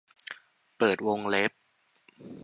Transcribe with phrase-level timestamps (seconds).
[0.77, 1.51] เปิดวงเล็บ